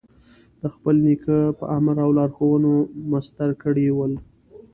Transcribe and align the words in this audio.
د 0.61 0.63
خپل 0.73 0.95
نیکه 1.05 1.37
په 1.57 1.65
امر 1.77 1.95
او 2.05 2.09
لارښوونه 2.17 2.71
مسطر 3.11 3.49
کړي 3.63 3.87
ول. 3.91 4.13